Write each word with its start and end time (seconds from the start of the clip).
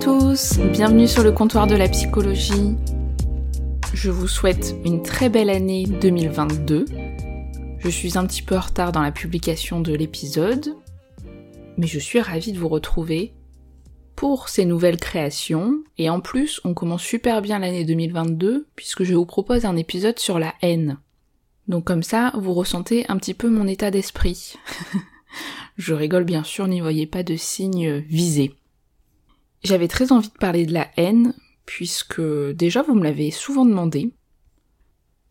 Tous, 0.00 0.58
bienvenue 0.72 1.08
sur 1.08 1.22
le 1.22 1.32
comptoir 1.32 1.66
de 1.66 1.74
la 1.74 1.88
psychologie. 1.88 2.74
Je 3.94 4.10
vous 4.10 4.28
souhaite 4.28 4.74
une 4.84 5.02
très 5.02 5.28
belle 5.28 5.48
année 5.48 5.86
2022. 5.86 6.84
Je 7.78 7.88
suis 7.88 8.18
un 8.18 8.26
petit 8.26 8.42
peu 8.42 8.56
en 8.56 8.60
retard 8.60 8.92
dans 8.92 9.00
la 9.00 9.12
publication 9.12 9.80
de 9.80 9.94
l'épisode, 9.94 10.76
mais 11.76 11.86
je 11.86 11.98
suis 11.98 12.20
ravie 12.20 12.52
de 12.52 12.58
vous 12.58 12.68
retrouver 12.68 13.32
pour 14.16 14.48
ces 14.48 14.64
nouvelles 14.64 14.98
créations. 14.98 15.82
Et 15.98 16.10
en 16.10 16.20
plus, 16.20 16.60
on 16.64 16.74
commence 16.74 17.02
super 17.02 17.40
bien 17.40 17.58
l'année 17.58 17.84
2022 17.84 18.66
puisque 18.76 19.04
je 19.04 19.14
vous 19.14 19.26
propose 19.26 19.64
un 19.64 19.76
épisode 19.76 20.18
sur 20.18 20.38
la 20.38 20.54
haine. 20.62 20.98
Donc 21.68 21.84
comme 21.84 22.02
ça, 22.02 22.32
vous 22.34 22.54
ressentez 22.54 23.06
un 23.08 23.16
petit 23.16 23.34
peu 23.34 23.48
mon 23.48 23.66
état 23.66 23.90
d'esprit. 23.90 24.54
je 25.76 25.94
rigole 25.94 26.24
bien 26.24 26.44
sûr, 26.44 26.66
n'y 26.66 26.80
voyez 26.80 27.06
pas 27.06 27.22
de 27.22 27.36
signe 27.36 27.98
visé. 27.98 28.54
J'avais 29.66 29.88
très 29.88 30.12
envie 30.12 30.28
de 30.28 30.38
parler 30.38 30.64
de 30.64 30.72
la 30.72 30.88
haine, 30.96 31.34
puisque 31.64 32.20
déjà 32.54 32.82
vous 32.82 32.94
me 32.94 33.02
l'avez 33.02 33.32
souvent 33.32 33.64
demandé. 33.64 34.12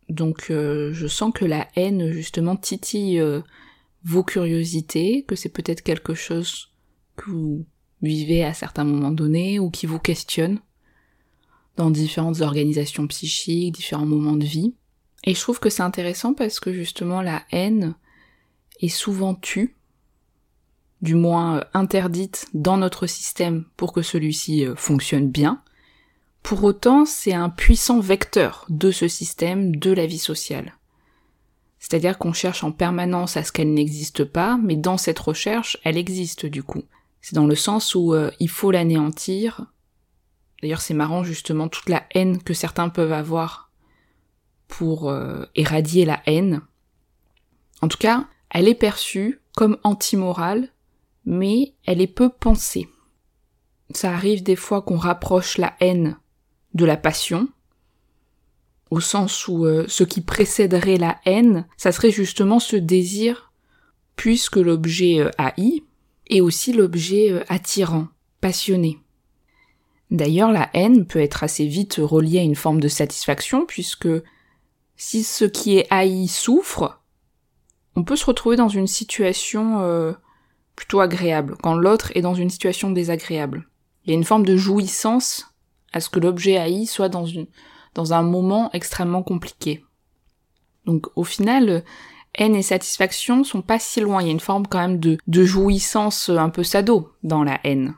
Donc 0.10 0.48
euh, 0.50 0.92
je 0.92 1.08
sens 1.08 1.32
que 1.34 1.46
la 1.46 1.70
haine 1.78 2.12
justement 2.12 2.58
titille 2.58 3.22
euh, 3.22 3.40
vos 4.04 4.26
curiosités, 4.26 5.24
que 5.24 5.38
c'est 5.38 5.48
peut-être 5.48 5.84
quelque 5.84 6.16
chose 6.16 6.74
que 7.16 7.30
vous 7.30 7.66
vivez 8.02 8.44
à 8.44 8.54
certains 8.54 8.84
moments 8.84 9.12
donnés 9.12 9.58
ou 9.58 9.70
qui 9.70 9.86
vous 9.86 10.00
questionne 10.00 10.60
dans 11.78 11.90
différentes 11.90 12.42
organisations 12.42 13.08
psychiques, 13.08 13.74
différents 13.74 14.06
moments 14.06 14.36
de 14.36 14.44
vie. 14.44 14.74
Et 15.24 15.34
je 15.34 15.40
trouve 15.40 15.62
que 15.62 15.70
c'est 15.70 15.82
intéressant 15.82 16.34
parce 16.34 16.60
que 16.60 16.74
justement 16.74 17.22
la 17.22 17.44
haine 17.54 17.96
est 18.82 18.90
souvent 18.90 19.34
tue 19.34 19.78
du 21.06 21.16
moins 21.16 21.58
euh, 21.58 21.62
interdite 21.74 22.48
dans 22.54 22.76
notre 22.76 23.08
système 23.08 23.64
pour 23.78 23.94
que 23.94 24.02
celui-ci 24.02 24.66
euh, 24.66 24.76
fonctionne 24.76 25.30
bien. 25.30 25.62
Pour 26.44 26.66
autant, 26.66 27.06
c'est 27.06 27.34
un 27.34 27.50
puissant 27.50 28.02
vecteur 28.02 28.66
de 28.70 28.92
ce 28.92 29.08
système, 29.08 29.78
de 29.78 29.92
la 29.92 30.06
vie 30.06 30.20
sociale. 30.20 30.74
C'est-à-dire 31.80 32.18
qu'on 32.18 32.34
cherche 32.34 32.64
en 32.64 32.72
permanence 32.72 33.38
à 33.38 33.44
ce 33.44 33.52
qu'elle 33.52 33.74
n'existe 33.74 34.26
pas, 34.26 34.60
mais 34.62 34.76
dans 34.76 34.98
cette 34.98 35.20
recherche, 35.20 35.78
elle 35.84 35.98
existe 35.98 36.46
du 36.46 36.64
coup. 36.64 36.84
C'est 37.22 37.36
dans 37.36 37.48
le 37.48 37.56
sens 37.56 37.96
où 37.96 38.14
euh, 38.14 38.32
il 38.40 38.50
faut 38.50 38.72
l'anéantir. 38.72 39.66
D'ailleurs, 40.62 40.82
c'est 40.82 40.94
marrant 40.94 41.24
justement 41.24 41.70
toute 41.70 41.90
la 41.90 42.04
haine 42.14 42.42
que 42.42 42.54
certains 42.54 42.90
peuvent 42.90 43.14
avoir 43.14 43.72
pour 44.68 45.16
éradier 45.54 46.06
la 46.06 46.24
haine. 46.26 46.62
En 47.82 47.88
tout 47.88 48.00
cas, 48.00 48.26
elle 48.50 48.68
est 48.68 48.74
perçue 48.74 49.40
comme 49.56 49.78
antimorale 49.84 50.70
mais 51.26 51.74
elle 51.86 52.02
est 52.02 52.08
peu 52.08 52.30
pensée. 52.30 52.88
Ça 53.92 54.12
arrive 54.12 54.44
des 54.44 54.56
fois 54.56 54.82
qu'on 54.82 54.98
rapproche 54.98 55.58
la 55.58 55.76
haine 55.80 56.18
de 56.74 56.86
la 56.86 56.98
passion, 56.98 57.48
au 58.92 59.00
sens 59.00 59.48
où 59.48 59.66
euh, 59.66 59.86
ce 59.88 60.04
qui 60.04 60.22
précéderait 60.22 60.98
la 60.98 61.18
haine, 61.26 61.68
ça 61.78 61.92
serait 61.92 62.12
justement 62.12 62.60
ce 62.60 62.76
désir, 62.76 63.52
puisque 64.16 64.58
l'objet 64.58 65.20
euh, 65.20 65.32
haï 65.38 65.84
est 66.30 66.42
aussi 66.42 66.74
l'objet 66.74 67.32
euh, 67.32 67.44
attirant, 67.48 68.08
passionné. 68.42 69.00
D'ailleurs, 70.12 70.52
la 70.52 70.70
haine 70.74 71.06
peut 71.08 71.20
être 71.20 71.44
assez 71.44 71.66
vite 71.66 71.96
reliée 71.98 72.40
à 72.40 72.44
une 72.44 72.56
forme 72.56 72.80
de 72.80 72.88
satisfaction, 72.88 73.66
puisque 73.66 74.10
si 74.98 75.24
ce 75.24 75.46
qui 75.46 75.78
est 75.78 75.88
haï 75.90 76.28
souffre, 76.28 77.02
on 77.96 78.04
peut 78.04 78.16
se 78.16 78.26
retrouver 78.26 78.56
dans 78.56 78.70
une 78.70 78.88
situation 78.88 80.16
plutôt 80.76 81.00
agréable, 81.00 81.56
quand 81.62 81.76
l'autre 81.76 82.12
est 82.16 82.22
dans 82.22 82.34
une 82.34 82.50
situation 82.50 82.92
désagréable. 82.92 83.68
Il 84.04 84.12
y 84.12 84.14
a 84.14 84.18
une 84.18 84.24
forme 84.24 84.46
de 84.46 84.58
jouissance 84.58 85.54
à 85.94 86.00
ce 86.00 86.10
que 86.10 86.20
l'objet 86.20 86.58
haï 86.58 86.86
soit 86.86 87.10
dans, 87.10 87.26
une, 87.26 87.48
dans 87.94 88.14
un 88.14 88.22
moment 88.22 88.70
extrêmement 88.74 89.24
compliqué. 89.24 89.84
Donc 90.86 91.08
au 91.16 91.24
final, 91.24 91.84
haine 92.36 92.56
et 92.56 92.62
satisfaction 92.62 93.44
sont 93.44 93.62
pas 93.62 93.80
si 93.80 94.02
loin, 94.02 94.22
il 94.22 94.26
y 94.26 94.30
a 94.30 94.34
une 94.34 94.40
forme 94.40 94.68
quand 94.68 94.80
même 94.80 95.00
de, 95.00 95.18
de 95.28 95.44
jouissance 95.44 96.30
un 96.30 96.50
peu 96.50 96.64
sado 96.64 97.12
dans 97.24 97.44
la 97.44 97.60
haine. 97.64 97.96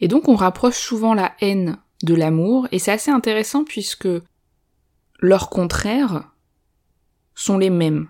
Et 0.00 0.08
donc 0.08 0.28
on 0.28 0.36
rapproche 0.36 0.78
souvent 0.78 1.14
la 1.14 1.32
haine 1.40 1.78
de 2.02 2.14
l'amour, 2.14 2.68
et 2.70 2.78
c'est 2.78 2.92
assez 2.92 3.10
intéressant 3.10 3.64
puisque 3.64 4.08
leurs 5.20 5.48
contraires 5.50 6.30
sont 7.34 7.58
les 7.58 7.70
mêmes. 7.70 8.08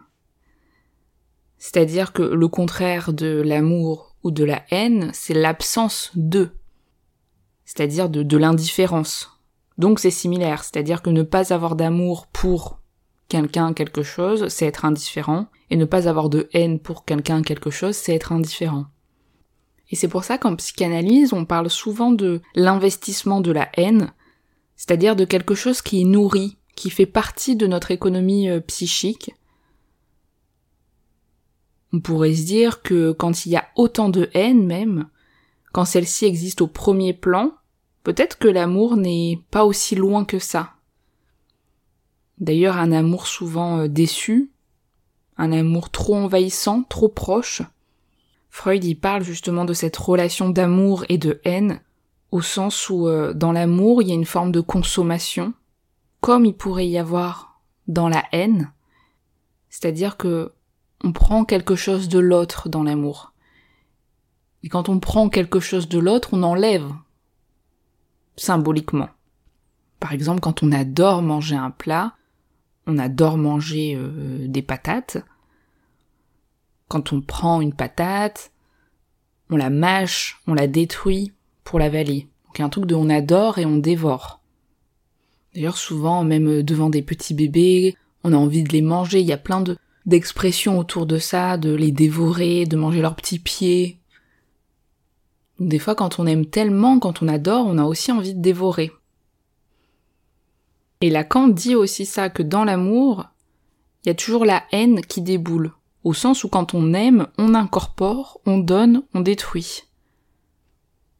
C'est-à-dire 1.64 2.12
que 2.12 2.20
le 2.20 2.46
contraire 2.46 3.14
de 3.14 3.40
l'amour 3.40 4.14
ou 4.22 4.30
de 4.30 4.44
la 4.44 4.64
haine, 4.70 5.10
c'est 5.14 5.32
l'absence 5.32 6.10
de. 6.14 6.50
C'est-à-dire 7.64 8.10
de, 8.10 8.22
de 8.22 8.36
l'indifférence. 8.36 9.40
Donc 9.78 9.98
c'est 9.98 10.10
similaire, 10.10 10.62
c'est-à-dire 10.62 11.00
que 11.00 11.08
ne 11.08 11.22
pas 11.22 11.54
avoir 11.54 11.74
d'amour 11.74 12.26
pour 12.26 12.80
quelqu'un 13.28 13.72
quelque 13.72 14.02
chose, 14.02 14.48
c'est 14.48 14.66
être 14.66 14.84
indifférent, 14.84 15.46
et 15.70 15.76
ne 15.76 15.86
pas 15.86 16.06
avoir 16.06 16.28
de 16.28 16.50
haine 16.52 16.80
pour 16.80 17.06
quelqu'un 17.06 17.40
quelque 17.40 17.70
chose, 17.70 17.96
c'est 17.96 18.14
être 18.14 18.32
indifférent. 18.32 18.84
Et 19.90 19.96
c'est 19.96 20.08
pour 20.08 20.24
ça 20.24 20.36
qu'en 20.36 20.56
psychanalyse, 20.56 21.32
on 21.32 21.46
parle 21.46 21.70
souvent 21.70 22.12
de 22.12 22.42
l'investissement 22.54 23.40
de 23.40 23.52
la 23.52 23.70
haine, 23.78 24.12
c'est-à-dire 24.76 25.16
de 25.16 25.24
quelque 25.24 25.54
chose 25.54 25.80
qui 25.80 26.04
nourrit, 26.04 26.58
qui 26.76 26.90
fait 26.90 27.06
partie 27.06 27.56
de 27.56 27.66
notre 27.66 27.90
économie 27.90 28.50
euh, 28.50 28.60
psychique, 28.60 29.32
on 31.94 32.00
pourrait 32.00 32.34
se 32.34 32.44
dire 32.44 32.82
que 32.82 33.12
quand 33.12 33.46
il 33.46 33.52
y 33.52 33.56
a 33.56 33.68
autant 33.76 34.08
de 34.08 34.28
haine 34.34 34.66
même, 34.66 35.06
quand 35.72 35.84
celle-ci 35.84 36.24
existe 36.24 36.60
au 36.60 36.66
premier 36.66 37.12
plan, 37.12 37.52
peut-être 38.02 38.36
que 38.36 38.48
l'amour 38.48 38.96
n'est 38.96 39.38
pas 39.52 39.64
aussi 39.64 39.94
loin 39.94 40.24
que 40.24 40.40
ça. 40.40 40.72
D'ailleurs, 42.38 42.78
un 42.78 42.90
amour 42.90 43.28
souvent 43.28 43.78
euh, 43.78 43.86
déçu, 43.86 44.50
un 45.36 45.52
amour 45.52 45.90
trop 45.90 46.16
envahissant, 46.16 46.82
trop 46.82 47.08
proche. 47.08 47.62
Freud 48.50 48.82
y 48.82 48.96
parle 48.96 49.22
justement 49.22 49.64
de 49.64 49.72
cette 49.72 49.96
relation 49.96 50.50
d'amour 50.50 51.04
et 51.08 51.18
de 51.18 51.40
haine, 51.44 51.80
au 52.32 52.42
sens 52.42 52.90
où 52.90 53.06
euh, 53.06 53.32
dans 53.34 53.52
l'amour 53.52 54.02
il 54.02 54.08
y 54.08 54.12
a 54.12 54.16
une 54.16 54.24
forme 54.24 54.50
de 54.50 54.60
consommation, 54.60 55.54
comme 56.20 56.44
il 56.44 56.54
pourrait 56.54 56.88
y 56.88 56.98
avoir 56.98 57.60
dans 57.86 58.08
la 58.08 58.24
haine, 58.32 58.72
c'est-à-dire 59.70 60.16
que 60.16 60.50
on 61.04 61.12
prend 61.12 61.44
quelque 61.44 61.76
chose 61.76 62.08
de 62.08 62.18
l'autre 62.18 62.70
dans 62.70 62.82
l'amour. 62.82 63.34
Et 64.62 64.70
quand 64.70 64.88
on 64.88 64.98
prend 64.98 65.28
quelque 65.28 65.60
chose 65.60 65.86
de 65.86 65.98
l'autre, 65.98 66.30
on 66.32 66.42
enlève. 66.42 66.90
Symboliquement. 68.36 69.10
Par 70.00 70.12
exemple, 70.12 70.40
quand 70.40 70.62
on 70.62 70.72
adore 70.72 71.20
manger 71.20 71.56
un 71.56 71.70
plat, 71.70 72.14
on 72.86 72.96
adore 72.96 73.36
manger 73.36 73.94
euh, 73.96 74.48
des 74.48 74.62
patates. 74.62 75.18
Quand 76.88 77.12
on 77.12 77.20
prend 77.20 77.60
une 77.60 77.74
patate, 77.74 78.50
on 79.50 79.58
la 79.58 79.70
mâche, 79.70 80.40
on 80.46 80.54
la 80.54 80.66
détruit 80.66 81.32
pour 81.64 81.78
l'avaler. 81.78 82.28
Donc 82.46 82.58
il 82.58 82.58
y 82.60 82.62
a 82.62 82.66
un 82.66 82.70
truc 82.70 82.86
de 82.86 82.94
on 82.94 83.10
adore 83.10 83.58
et 83.58 83.66
on 83.66 83.76
dévore. 83.76 84.40
D'ailleurs, 85.54 85.76
souvent, 85.76 86.24
même 86.24 86.62
devant 86.62 86.88
des 86.88 87.02
petits 87.02 87.34
bébés, 87.34 87.94
on 88.24 88.32
a 88.32 88.36
envie 88.36 88.62
de 88.62 88.72
les 88.72 88.82
manger. 88.82 89.20
Il 89.20 89.26
y 89.26 89.32
a 89.32 89.38
plein 89.38 89.60
de, 89.60 89.76
d'expressions 90.06 90.78
autour 90.78 91.06
de 91.06 91.18
ça, 91.18 91.56
de 91.56 91.74
les 91.74 91.92
dévorer, 91.92 92.66
de 92.66 92.76
manger 92.76 93.00
leurs 93.00 93.16
petits 93.16 93.38
pieds. 93.38 93.98
Des 95.60 95.78
fois, 95.78 95.94
quand 95.94 96.18
on 96.18 96.26
aime 96.26 96.46
tellement, 96.46 96.98
quand 96.98 97.22
on 97.22 97.28
adore, 97.28 97.66
on 97.66 97.78
a 97.78 97.84
aussi 97.84 98.12
envie 98.12 98.34
de 98.34 98.40
dévorer. 98.40 98.92
Et 101.00 101.10
Lacan 101.10 101.48
dit 101.48 101.74
aussi 101.74 102.06
ça, 102.06 102.28
que 102.28 102.42
dans 102.42 102.64
l'amour, 102.64 103.26
il 104.04 104.08
y 104.08 104.10
a 104.10 104.14
toujours 104.14 104.44
la 104.44 104.64
haine 104.72 105.00
qui 105.00 105.22
déboule, 105.22 105.72
au 106.02 106.12
sens 106.12 106.44
où 106.44 106.48
quand 106.48 106.74
on 106.74 106.92
aime, 106.92 107.26
on 107.38 107.54
incorpore, 107.54 108.40
on 108.46 108.58
donne, 108.58 109.02
on 109.14 109.20
détruit. 109.20 109.84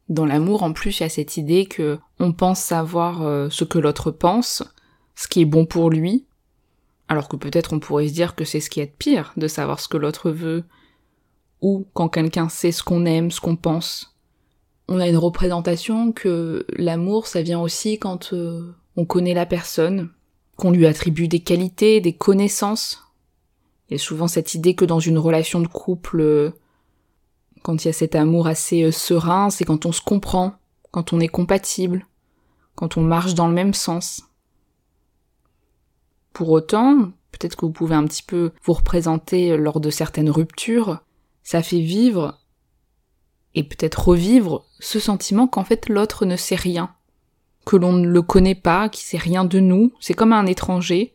Dans 0.08 0.26
l'amour, 0.26 0.62
en 0.62 0.72
plus, 0.72 1.00
il 1.00 1.02
y 1.02 1.06
a 1.06 1.08
cette 1.08 1.38
idée 1.38 1.64
que 1.64 1.98
on 2.18 2.32
pense 2.32 2.60
savoir 2.60 3.22
euh, 3.22 3.48
ce 3.50 3.64
que 3.64 3.78
l'autre 3.78 4.10
pense, 4.10 4.62
ce 5.14 5.28
qui 5.28 5.40
est 5.40 5.46
bon 5.46 5.64
pour 5.64 5.90
lui, 5.90 6.26
alors 7.08 7.28
que 7.28 7.36
peut-être 7.36 7.72
on 7.72 7.80
pourrait 7.80 8.08
se 8.08 8.14
dire 8.14 8.34
que 8.34 8.44
c'est 8.44 8.60
ce 8.60 8.70
qui 8.70 8.80
est 8.80 8.86
pire 8.98 9.32
de 9.36 9.48
savoir 9.48 9.80
ce 9.80 9.88
que 9.88 9.96
l'autre 9.96 10.30
veut, 10.30 10.64
ou 11.60 11.86
quand 11.94 12.08
quelqu'un 12.08 12.48
sait 12.48 12.72
ce 12.72 12.82
qu'on 12.82 13.06
aime, 13.06 13.30
ce 13.30 13.40
qu'on 13.40 13.56
pense. 13.56 14.14
On 14.88 15.00
a 15.00 15.08
une 15.08 15.16
représentation 15.16 16.12
que 16.12 16.66
l'amour, 16.76 17.26
ça 17.26 17.42
vient 17.42 17.60
aussi 17.60 17.98
quand 17.98 18.32
euh, 18.32 18.74
on 18.96 19.06
connaît 19.06 19.34
la 19.34 19.46
personne, 19.46 20.10
qu'on 20.56 20.70
lui 20.70 20.86
attribue 20.86 21.28
des 21.28 21.40
qualités, 21.40 22.00
des 22.00 22.12
connaissances. 22.12 23.02
Il 23.88 23.94
y 23.94 23.96
a 23.96 24.02
souvent 24.02 24.28
cette 24.28 24.54
idée 24.54 24.74
que 24.74 24.84
dans 24.84 25.00
une 25.00 25.18
relation 25.18 25.60
de 25.60 25.68
couple, 25.68 26.20
euh, 26.20 26.50
quand 27.62 27.82
il 27.82 27.88
y 27.88 27.90
a 27.90 27.94
cet 27.94 28.14
amour 28.14 28.46
assez 28.46 28.92
serein, 28.92 29.48
c'est 29.48 29.64
quand 29.64 29.86
on 29.86 29.92
se 29.92 30.02
comprend, 30.02 30.54
quand 30.90 31.14
on 31.14 31.20
est 31.20 31.28
compatible, 31.28 32.06
quand 32.74 32.98
on 32.98 33.02
marche 33.02 33.34
dans 33.34 33.48
le 33.48 33.54
même 33.54 33.74
sens. 33.74 34.22
Pour 36.34 36.50
autant, 36.50 37.12
peut-être 37.30 37.56
que 37.56 37.64
vous 37.64 37.72
pouvez 37.72 37.94
un 37.94 38.04
petit 38.04 38.24
peu 38.24 38.52
vous 38.64 38.74
représenter 38.74 39.56
lors 39.56 39.80
de 39.80 39.88
certaines 39.88 40.30
ruptures, 40.30 40.98
ça 41.44 41.62
fait 41.62 41.80
vivre 41.80 42.40
et 43.54 43.62
peut-être 43.62 44.08
revivre 44.08 44.66
ce 44.80 44.98
sentiment 44.98 45.46
qu'en 45.46 45.62
fait 45.62 45.88
l'autre 45.88 46.26
ne 46.26 46.36
sait 46.36 46.56
rien, 46.56 46.92
que 47.64 47.76
l'on 47.76 47.92
ne 47.92 48.08
le 48.08 48.20
connaît 48.20 48.56
pas, 48.56 48.88
qu'il 48.88 49.04
sait 49.04 49.16
rien 49.16 49.44
de 49.44 49.60
nous, 49.60 49.92
c'est 50.00 50.14
comme 50.14 50.32
un 50.32 50.46
étranger. 50.46 51.14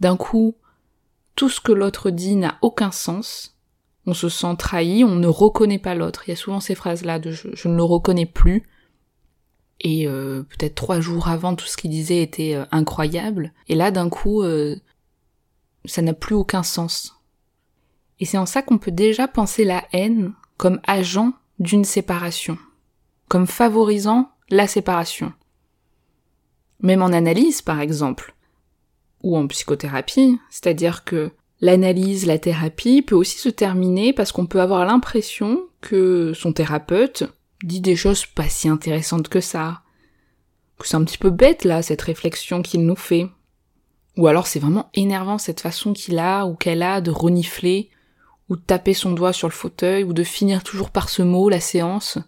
D'un 0.00 0.16
coup, 0.16 0.56
tout 1.36 1.48
ce 1.48 1.60
que 1.60 1.72
l'autre 1.72 2.10
dit 2.10 2.34
n'a 2.34 2.58
aucun 2.60 2.90
sens, 2.90 3.56
on 4.06 4.14
se 4.14 4.28
sent 4.28 4.56
trahi, 4.58 5.04
on 5.04 5.14
ne 5.14 5.28
reconnaît 5.28 5.78
pas 5.78 5.94
l'autre. 5.94 6.24
Il 6.26 6.30
y 6.30 6.32
a 6.32 6.36
souvent 6.36 6.58
ces 6.58 6.74
phrases-là 6.74 7.20
de 7.20 7.30
je 7.30 7.68
ne 7.68 7.76
le 7.76 7.84
reconnais 7.84 8.26
plus, 8.26 8.64
et 9.80 10.06
euh, 10.06 10.42
peut-être 10.42 10.74
trois 10.74 11.00
jours 11.00 11.28
avant 11.28 11.56
tout 11.56 11.66
ce 11.66 11.76
qu'il 11.76 11.90
disait 11.90 12.22
était 12.22 12.54
euh, 12.54 12.64
incroyable, 12.70 13.52
et 13.68 13.74
là 13.74 13.90
d'un 13.90 14.08
coup 14.08 14.42
euh, 14.42 14.76
ça 15.84 16.02
n'a 16.02 16.12
plus 16.12 16.34
aucun 16.34 16.62
sens. 16.62 17.16
Et 18.18 18.26
c'est 18.26 18.38
en 18.38 18.46
ça 18.46 18.62
qu'on 18.62 18.78
peut 18.78 18.90
déjà 18.90 19.26
penser 19.26 19.64
la 19.64 19.84
haine 19.92 20.34
comme 20.58 20.80
agent 20.86 21.32
d'une 21.58 21.84
séparation, 21.84 22.58
comme 23.28 23.46
favorisant 23.46 24.30
la 24.50 24.66
séparation. 24.66 25.32
Même 26.80 27.02
en 27.02 27.12
analyse 27.12 27.62
par 27.62 27.80
exemple, 27.80 28.34
ou 29.22 29.36
en 29.36 29.46
psychothérapie, 29.46 30.38
c'est-à-dire 30.50 31.04
que 31.04 31.32
l'analyse, 31.62 32.26
la 32.26 32.38
thérapie 32.38 33.02
peut 33.02 33.14
aussi 33.14 33.38
se 33.38 33.48
terminer 33.48 34.12
parce 34.12 34.32
qu'on 34.32 34.46
peut 34.46 34.60
avoir 34.60 34.84
l'impression 34.84 35.62
que 35.80 36.32
son 36.34 36.52
thérapeute 36.52 37.24
dit 37.62 37.80
des 37.80 37.96
choses 37.96 38.26
pas 38.26 38.48
si 38.48 38.68
intéressantes 38.68 39.28
que 39.28 39.40
ça. 39.40 39.82
Que 40.78 40.88
c'est 40.88 40.96
un 40.96 41.04
petit 41.04 41.18
peu 41.18 41.30
bête 41.30 41.64
là, 41.64 41.82
cette 41.82 42.02
réflexion 42.02 42.62
qu'il 42.62 42.86
nous 42.86 42.96
fait. 42.96 43.28
Ou 44.16 44.26
alors 44.26 44.46
c'est 44.46 44.58
vraiment 44.58 44.90
énervant 44.94 45.38
cette 45.38 45.60
façon 45.60 45.92
qu'il 45.92 46.18
a 46.18 46.46
ou 46.46 46.54
qu'elle 46.54 46.82
a 46.82 47.00
de 47.00 47.10
renifler, 47.10 47.90
ou 48.48 48.56
de 48.56 48.62
taper 48.62 48.94
son 48.94 49.12
doigt 49.12 49.32
sur 49.32 49.48
le 49.48 49.52
fauteuil, 49.52 50.04
ou 50.04 50.12
de 50.12 50.24
finir 50.24 50.64
toujours 50.64 50.90
par 50.90 51.08
ce 51.08 51.22
mot, 51.22 51.48
la 51.48 51.60
séance. 51.60 52.18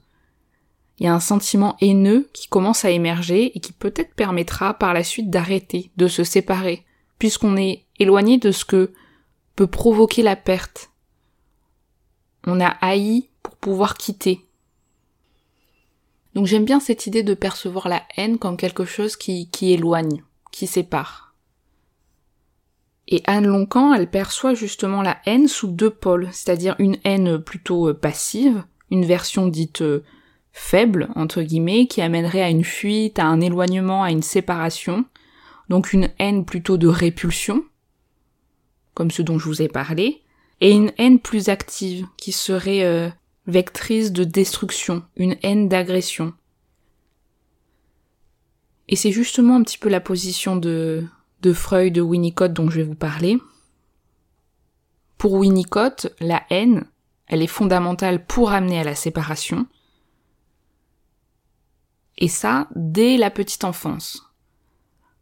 Il 0.98 1.06
y 1.06 1.08
a 1.08 1.14
un 1.14 1.20
sentiment 1.20 1.76
haineux 1.80 2.30
qui 2.32 2.48
commence 2.48 2.84
à 2.84 2.90
émerger 2.90 3.56
et 3.56 3.60
qui 3.60 3.72
peut-être 3.72 4.14
permettra 4.14 4.74
par 4.74 4.94
la 4.94 5.02
suite 5.02 5.30
d'arrêter, 5.30 5.90
de 5.96 6.06
se 6.06 6.22
séparer, 6.22 6.84
puisqu'on 7.18 7.56
est 7.56 7.84
éloigné 7.98 8.38
de 8.38 8.52
ce 8.52 8.64
que 8.64 8.92
peut 9.56 9.66
provoquer 9.66 10.22
la 10.22 10.36
perte. 10.36 10.90
On 12.46 12.60
a 12.60 12.68
haï 12.68 13.28
pour 13.42 13.56
pouvoir 13.56 13.94
quitter, 13.96 14.46
donc 16.34 16.46
j'aime 16.46 16.64
bien 16.64 16.80
cette 16.80 17.06
idée 17.06 17.22
de 17.22 17.34
percevoir 17.34 17.88
la 17.88 18.02
haine 18.16 18.38
comme 18.38 18.56
quelque 18.56 18.84
chose 18.84 19.16
qui, 19.16 19.48
qui 19.50 19.72
éloigne, 19.72 20.22
qui 20.50 20.66
sépare. 20.66 21.34
Et 23.08 23.22
Anne 23.26 23.46
Loncan, 23.46 23.92
elle 23.92 24.08
perçoit 24.08 24.54
justement 24.54 25.02
la 25.02 25.18
haine 25.26 25.48
sous 25.48 25.66
deux 25.66 25.90
pôles, 25.90 26.28
c'est-à-dire 26.32 26.76
une 26.78 26.96
haine 27.04 27.38
plutôt 27.38 27.88
euh, 27.88 27.94
passive, 27.94 28.64
une 28.90 29.04
version 29.04 29.48
dite 29.48 29.82
euh, 29.82 30.04
faible, 30.52 31.10
entre 31.14 31.42
guillemets, 31.42 31.86
qui 31.86 32.00
amènerait 32.00 32.42
à 32.42 32.50
une 32.50 32.64
fuite, 32.64 33.18
à 33.18 33.26
un 33.26 33.40
éloignement, 33.40 34.02
à 34.02 34.10
une 34.10 34.22
séparation, 34.22 35.04
donc 35.68 35.92
une 35.92 36.10
haine 36.18 36.44
plutôt 36.44 36.76
de 36.76 36.88
répulsion, 36.88 37.64
comme 38.94 39.10
ce 39.10 39.22
dont 39.22 39.38
je 39.38 39.46
vous 39.46 39.62
ai 39.62 39.68
parlé, 39.68 40.22
et 40.60 40.70
une 40.70 40.92
haine 40.96 41.18
plus 41.18 41.48
active, 41.48 42.06
qui 42.16 42.32
serait 42.32 42.84
euh, 42.84 43.08
vectrice 43.46 44.12
de 44.12 44.24
destruction, 44.24 45.02
une 45.16 45.36
haine 45.42 45.68
d'agression. 45.68 46.32
Et 48.88 48.96
c'est 48.96 49.12
justement 49.12 49.56
un 49.56 49.62
petit 49.62 49.78
peu 49.78 49.88
la 49.88 50.00
position 50.00 50.56
de, 50.56 51.04
de 51.40 51.52
Freud, 51.52 51.92
de 51.92 52.00
Winnicott 52.00 52.52
dont 52.52 52.70
je 52.70 52.76
vais 52.76 52.82
vous 52.82 52.94
parler. 52.94 53.38
Pour 55.18 55.34
Winnicott, 55.34 56.14
la 56.20 56.42
haine, 56.50 56.84
elle 57.26 57.42
est 57.42 57.46
fondamentale 57.46 58.26
pour 58.26 58.52
amener 58.52 58.80
à 58.80 58.84
la 58.84 58.94
séparation. 58.94 59.66
Et 62.18 62.28
ça, 62.28 62.68
dès 62.76 63.16
la 63.16 63.30
petite 63.30 63.64
enfance. 63.64 64.32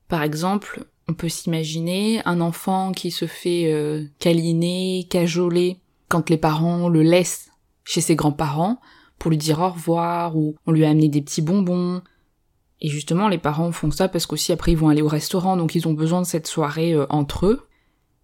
Par 0.08 0.22
exemple, 0.22 0.84
on 1.08 1.14
peut 1.14 1.28
s'imaginer 1.28 2.20
un 2.24 2.40
enfant 2.40 2.92
qui 2.92 3.10
se 3.10 3.26
fait 3.26 3.72
euh, 3.72 4.04
câliner, 4.18 5.06
cajoler, 5.08 5.80
quand 6.08 6.28
les 6.30 6.38
parents 6.38 6.88
le 6.88 7.02
laissent 7.02 7.49
chez 7.84 8.00
ses 8.00 8.16
grands-parents 8.16 8.80
pour 9.18 9.30
lui 9.30 9.38
dire 9.38 9.60
au 9.60 9.68
revoir 9.68 10.36
ou 10.36 10.56
on 10.66 10.72
lui 10.72 10.84
a 10.84 10.90
amené 10.90 11.08
des 11.08 11.20
petits 11.20 11.42
bonbons. 11.42 12.02
Et 12.80 12.88
justement, 12.88 13.28
les 13.28 13.38
parents 13.38 13.70
font 13.72 13.90
ça 13.90 14.08
parce 14.08 14.26
qu'aussi 14.26 14.52
après 14.52 14.72
ils 14.72 14.78
vont 14.78 14.88
aller 14.88 15.02
au 15.02 15.08
restaurant, 15.08 15.56
donc 15.56 15.74
ils 15.74 15.86
ont 15.86 15.92
besoin 15.92 16.22
de 16.22 16.26
cette 16.26 16.46
soirée 16.46 16.94
euh, 16.94 17.06
entre 17.10 17.46
eux. 17.46 17.66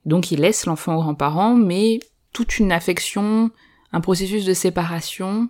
Donc 0.06 0.30
ils 0.30 0.40
laissent 0.40 0.66
l'enfant 0.66 0.96
aux 0.96 1.00
grands-parents, 1.00 1.54
mais 1.54 2.00
toute 2.32 2.58
une 2.58 2.72
affection, 2.72 3.50
un 3.92 4.00
processus 4.00 4.44
de 4.44 4.54
séparation, 4.54 5.48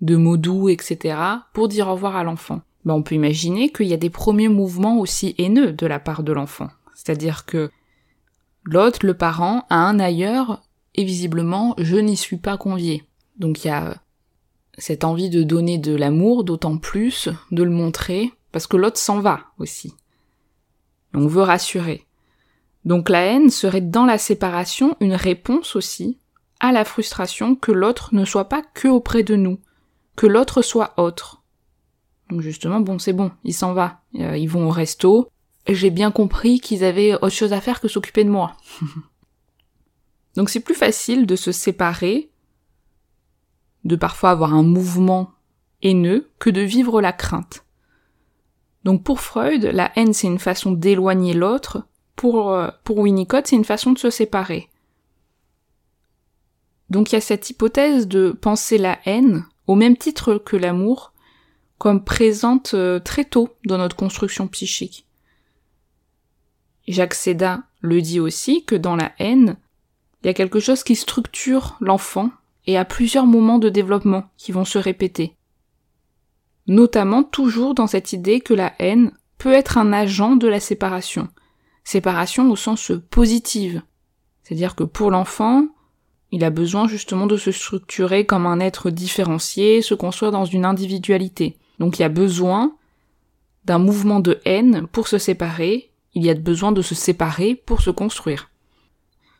de 0.00 0.16
mots 0.16 0.36
doux, 0.36 0.68
etc., 0.68 1.18
pour 1.52 1.68
dire 1.68 1.88
au 1.88 1.92
revoir 1.92 2.16
à 2.16 2.24
l'enfant. 2.24 2.62
Ben, 2.84 2.94
on 2.94 3.02
peut 3.02 3.16
imaginer 3.16 3.70
qu'il 3.70 3.88
y 3.88 3.94
a 3.94 3.98
des 3.98 4.10
premiers 4.10 4.48
mouvements 4.48 4.98
aussi 4.98 5.34
haineux 5.38 5.72
de 5.72 5.86
la 5.86 5.98
part 5.98 6.22
de 6.22 6.32
l'enfant. 6.32 6.68
C'est-à-dire 6.94 7.44
que 7.44 7.70
l'autre, 8.64 9.04
le 9.04 9.14
parent, 9.14 9.66
a 9.68 9.76
un 9.76 9.98
ailleurs, 9.98 10.62
et 10.94 11.04
visiblement, 11.04 11.74
je 11.78 11.96
n'y 11.96 12.16
suis 12.16 12.38
pas 12.38 12.56
convié. 12.56 13.07
Donc 13.38 13.64
il 13.64 13.68
y 13.68 13.70
a 13.70 13.96
cette 14.78 15.04
envie 15.04 15.30
de 15.30 15.42
donner 15.42 15.78
de 15.78 15.94
l'amour, 15.94 16.44
d'autant 16.44 16.76
plus, 16.76 17.28
de 17.50 17.62
le 17.62 17.70
montrer, 17.70 18.32
parce 18.52 18.66
que 18.66 18.76
l'autre 18.76 18.98
s'en 18.98 19.20
va 19.20 19.40
aussi. 19.58 19.94
on 21.14 21.26
veut 21.26 21.42
rassurer. 21.42 22.06
Donc 22.84 23.08
la 23.08 23.22
haine 23.22 23.50
serait 23.50 23.80
dans 23.80 24.06
la 24.06 24.18
séparation 24.18 24.96
une 25.00 25.14
réponse 25.14 25.76
aussi 25.76 26.18
à 26.60 26.72
la 26.72 26.84
frustration 26.84 27.54
que 27.54 27.72
l'autre 27.72 28.14
ne 28.14 28.24
soit 28.24 28.48
pas 28.48 28.62
que 28.62 28.88
auprès 28.88 29.22
de 29.22 29.36
nous, 29.36 29.58
que 30.16 30.26
l'autre 30.26 30.62
soit 30.62 30.94
autre. 30.96 31.42
Donc 32.30 32.40
justement, 32.40 32.80
bon, 32.80 32.98
c'est 32.98 33.12
bon, 33.12 33.30
il 33.44 33.54
s'en 33.54 33.72
va. 33.72 34.00
Euh, 34.16 34.36
ils 34.36 34.48
vont 34.48 34.66
au 34.66 34.70
resto. 34.70 35.28
J'ai 35.66 35.90
bien 35.90 36.10
compris 36.10 36.60
qu'ils 36.60 36.84
avaient 36.84 37.14
autre 37.14 37.30
chose 37.30 37.52
à 37.52 37.60
faire 37.60 37.80
que 37.80 37.88
s'occuper 37.88 38.24
de 38.24 38.30
moi. 38.30 38.56
Donc 40.36 40.50
c'est 40.50 40.60
plus 40.60 40.74
facile 40.74 41.26
de 41.26 41.36
se 41.36 41.52
séparer 41.52 42.30
de 43.84 43.96
parfois 43.96 44.30
avoir 44.30 44.54
un 44.54 44.62
mouvement 44.62 45.30
haineux 45.82 46.30
que 46.38 46.50
de 46.50 46.60
vivre 46.60 47.00
la 47.00 47.12
crainte. 47.12 47.64
Donc 48.84 49.02
pour 49.02 49.20
Freud, 49.20 49.64
la 49.64 49.92
haine 49.96 50.12
c'est 50.12 50.26
une 50.26 50.38
façon 50.38 50.72
d'éloigner 50.72 51.34
l'autre, 51.34 51.84
pour, 52.16 52.52
euh, 52.52 52.68
pour 52.84 52.98
Winnicott 52.98 53.46
c'est 53.46 53.56
une 53.56 53.64
façon 53.64 53.92
de 53.92 53.98
se 53.98 54.10
séparer. 54.10 54.68
Donc 56.90 57.12
il 57.12 57.16
y 57.16 57.18
a 57.18 57.20
cette 57.20 57.50
hypothèse 57.50 58.08
de 58.08 58.32
penser 58.32 58.78
la 58.78 58.98
haine, 59.04 59.44
au 59.66 59.74
même 59.74 59.96
titre 59.96 60.34
que 60.36 60.56
l'amour, 60.56 61.12
comme 61.76 62.02
présente 62.02 62.74
euh, 62.74 62.98
très 62.98 63.24
tôt 63.24 63.50
dans 63.64 63.78
notre 63.78 63.96
construction 63.96 64.48
psychique. 64.48 65.06
Jacques 66.88 67.14
Séda 67.14 67.62
le 67.80 68.00
dit 68.00 68.20
aussi 68.20 68.64
que 68.64 68.74
dans 68.74 68.96
la 68.96 69.12
haine, 69.18 69.56
il 70.22 70.26
y 70.26 70.30
a 70.30 70.34
quelque 70.34 70.60
chose 70.60 70.82
qui 70.82 70.96
structure 70.96 71.76
l'enfant 71.80 72.30
et 72.68 72.76
à 72.76 72.84
plusieurs 72.84 73.26
moments 73.26 73.58
de 73.58 73.70
développement 73.70 74.24
qui 74.36 74.52
vont 74.52 74.66
se 74.66 74.76
répéter. 74.76 75.34
Notamment 76.66 77.24
toujours 77.24 77.74
dans 77.74 77.86
cette 77.86 78.12
idée 78.12 78.40
que 78.40 78.52
la 78.52 78.74
haine 78.78 79.12
peut 79.38 79.54
être 79.54 79.78
un 79.78 79.90
agent 79.90 80.36
de 80.36 80.46
la 80.46 80.60
séparation. 80.60 81.28
Séparation 81.82 82.50
au 82.50 82.56
sens 82.56 82.92
positif. 83.08 83.76
C'est-à-dire 84.42 84.74
que 84.74 84.84
pour 84.84 85.10
l'enfant, 85.10 85.66
il 86.30 86.44
a 86.44 86.50
besoin 86.50 86.86
justement 86.86 87.26
de 87.26 87.38
se 87.38 87.52
structurer 87.52 88.26
comme 88.26 88.44
un 88.44 88.60
être 88.60 88.90
différencié, 88.90 89.80
se 89.80 89.94
construire 89.94 90.32
dans 90.32 90.44
une 90.44 90.66
individualité. 90.66 91.56
Donc 91.78 91.98
il 91.98 92.02
y 92.02 92.04
a 92.04 92.10
besoin 92.10 92.76
d'un 93.64 93.78
mouvement 93.78 94.20
de 94.20 94.40
haine 94.44 94.86
pour 94.92 95.08
se 95.08 95.16
séparer, 95.16 95.90
il 96.12 96.22
y 96.22 96.28
a 96.28 96.34
besoin 96.34 96.72
de 96.72 96.82
se 96.82 96.94
séparer 96.94 97.54
pour 97.54 97.80
se 97.80 97.88
construire. 97.88 98.50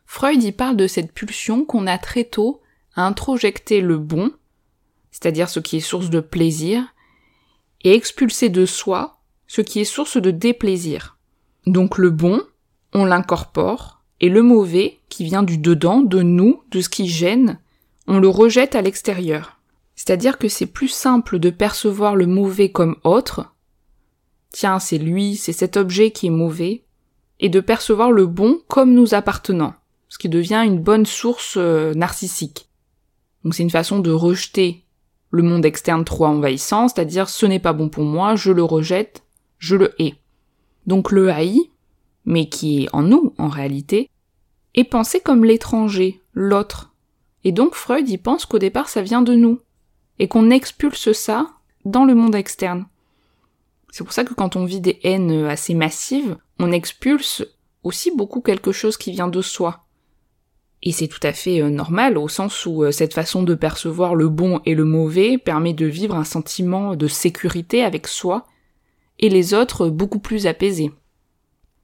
Freud 0.07 0.41
y 0.41 0.51
parle 0.51 0.77
de 0.77 0.87
cette 0.87 1.13
pulsion 1.13 1.63
qu'on 1.63 1.85
a 1.85 1.99
très 1.99 2.23
tôt 2.23 2.61
introjecter 3.05 3.81
le 3.81 3.97
bon, 3.97 4.31
c'est-à-dire 5.11 5.49
ce 5.49 5.59
qui 5.59 5.77
est 5.77 5.81
source 5.81 6.09
de 6.09 6.19
plaisir, 6.19 6.83
et 7.83 7.93
expulser 7.93 8.49
de 8.49 8.65
soi 8.65 9.19
ce 9.47 9.61
qui 9.61 9.79
est 9.79 9.85
source 9.85 10.17
de 10.17 10.31
déplaisir. 10.31 11.17
Donc 11.65 11.97
le 11.97 12.11
bon, 12.11 12.41
on 12.93 13.03
l'incorpore, 13.03 14.01
et 14.21 14.29
le 14.29 14.43
mauvais, 14.43 14.99
qui 15.09 15.23
vient 15.23 15.43
du 15.43 15.57
dedans, 15.57 16.01
de 16.01 16.21
nous, 16.21 16.63
de 16.71 16.81
ce 16.81 16.89
qui 16.89 17.07
gêne, 17.07 17.59
on 18.07 18.19
le 18.19 18.27
rejette 18.27 18.75
à 18.75 18.81
l'extérieur. 18.81 19.59
C'est-à-dire 19.95 20.37
que 20.37 20.47
c'est 20.47 20.65
plus 20.65 20.87
simple 20.87 21.39
de 21.39 21.49
percevoir 21.49 22.15
le 22.15 22.27
mauvais 22.27 22.71
comme 22.71 22.95
autre, 23.03 23.53
tiens, 24.51 24.79
c'est 24.79 24.97
lui, 24.97 25.35
c'est 25.35 25.53
cet 25.53 25.77
objet 25.77 26.11
qui 26.11 26.27
est 26.27 26.31
mauvais, 26.31 26.83
et 27.39 27.49
de 27.49 27.59
percevoir 27.59 28.11
le 28.11 28.25
bon 28.25 28.59
comme 28.67 28.93
nous 28.93 29.13
appartenant, 29.13 29.73
ce 30.09 30.17
qui 30.17 30.29
devient 30.29 30.63
une 30.65 30.79
bonne 30.79 31.05
source 31.05 31.55
euh, 31.57 31.93
narcissique. 31.93 32.68
Donc 33.43 33.53
c'est 33.53 33.63
une 33.63 33.69
façon 33.69 33.99
de 33.99 34.11
rejeter 34.11 34.83
le 35.31 35.43
monde 35.43 35.65
externe 35.65 36.03
trop 36.05 36.25
envahissant, 36.25 36.87
c'est-à-dire 36.87 37.29
ce 37.29 37.45
n'est 37.45 37.59
pas 37.59 37.73
bon 37.73 37.89
pour 37.89 38.03
moi, 38.03 38.35
je 38.35 38.51
le 38.51 38.63
rejette, 38.63 39.23
je 39.57 39.75
le 39.75 39.93
hais. 40.01 40.15
Donc 40.87 41.11
le 41.11 41.29
haï, 41.29 41.69
mais 42.25 42.49
qui 42.49 42.83
est 42.83 42.89
en 42.93 43.03
nous 43.03 43.33
en 43.37 43.47
réalité, 43.47 44.09
est 44.75 44.83
pensé 44.83 45.19
comme 45.19 45.45
l'étranger, 45.45 46.19
l'autre. 46.33 46.93
Et 47.43 47.51
donc 47.51 47.75
Freud 47.75 48.09
y 48.09 48.17
pense 48.17 48.45
qu'au 48.45 48.59
départ 48.59 48.89
ça 48.89 49.01
vient 49.01 49.21
de 49.21 49.33
nous, 49.33 49.59
et 50.17 50.27
qu'on 50.27 50.49
expulse 50.49 51.11
ça 51.13 51.47
dans 51.85 52.05
le 52.05 52.15
monde 52.15 52.35
externe. 52.35 52.85
C'est 53.91 54.03
pour 54.03 54.13
ça 54.13 54.23
que 54.23 54.33
quand 54.33 54.55
on 54.55 54.65
vit 54.65 54.81
des 54.81 54.99
haines 55.03 55.45
assez 55.45 55.73
massives, 55.73 56.37
on 56.59 56.71
expulse 56.71 57.45
aussi 57.83 58.11
beaucoup 58.15 58.41
quelque 58.41 58.71
chose 58.71 58.97
qui 58.97 59.11
vient 59.11 59.29
de 59.29 59.41
soi. 59.41 59.85
Et 60.81 60.91
c'est 60.91 61.07
tout 61.07 61.19
à 61.23 61.33
fait 61.33 61.61
euh, 61.61 61.69
normal 61.69 62.17
au 62.17 62.27
sens 62.27 62.65
où 62.65 62.83
euh, 62.83 62.91
cette 62.91 63.13
façon 63.13 63.43
de 63.43 63.53
percevoir 63.53 64.15
le 64.15 64.29
bon 64.29 64.61
et 64.65 64.75
le 64.75 64.85
mauvais 64.85 65.37
permet 65.37 65.73
de 65.73 65.85
vivre 65.85 66.15
un 66.15 66.23
sentiment 66.23 66.95
de 66.95 67.07
sécurité 67.07 67.83
avec 67.83 68.07
soi 68.07 68.45
et 69.19 69.29
les 69.29 69.53
autres 69.53 69.89
beaucoup 69.89 70.19
plus 70.19 70.47
apaisés. 70.47 70.91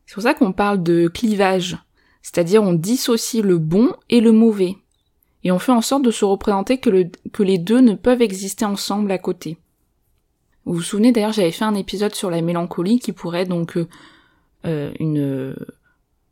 C'est 0.05 0.13
pour 0.13 0.23
ça 0.23 0.33
qu'on 0.33 0.53
parle 0.53 0.81
de 0.81 1.07
clivage, 1.07 1.77
c'est-à-dire 2.21 2.63
on 2.63 2.73
dissocie 2.73 3.43
le 3.43 3.57
bon 3.57 3.93
et 4.09 4.21
le 4.21 4.31
mauvais, 4.31 4.77
et 5.43 5.51
on 5.51 5.59
fait 5.59 5.71
en 5.71 5.81
sorte 5.81 6.03
de 6.03 6.11
se 6.11 6.25
représenter 6.25 6.77
que, 6.77 6.89
les 7.43 7.57
deux 7.57 7.81
ne 7.81 7.93
peuvent 7.93 8.21
exister 8.21 8.65
ensemble 8.65 9.11
à 9.11 9.17
côté. 9.17 9.57
Vous 10.65 10.73
vous 10.73 10.81
souvenez 10.81 11.11
d'ailleurs, 11.11 11.33
j'avais 11.33 11.51
fait 11.51 11.65
un 11.65 11.75
épisode 11.75 12.15
sur 12.15 12.29
la 12.31 12.41
mélancolie 12.41 12.99
qui 12.99 13.11
pourrait 13.11 13.45
donc 13.45 13.77
euh, 14.65 14.91
une 14.99 15.55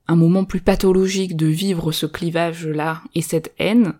un 0.07 0.15
moment 0.15 0.45
plus 0.45 0.61
pathologique 0.61 1.35
de 1.35 1.47
vivre 1.47 1.91
ce 1.91 2.05
clivage-là 2.05 3.01
et 3.15 3.21
cette 3.21 3.53
haine. 3.57 3.93